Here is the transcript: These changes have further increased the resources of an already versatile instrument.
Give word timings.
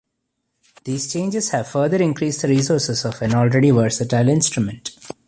These 0.83 1.13
changes 1.13 1.49
have 1.51 1.67
further 1.67 1.97
increased 2.01 2.41
the 2.41 2.47
resources 2.47 3.05
of 3.05 3.21
an 3.21 3.35
already 3.35 3.69
versatile 3.69 4.29
instrument. 4.29 4.89